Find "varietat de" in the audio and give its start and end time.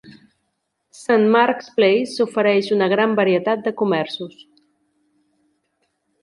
3.21-3.75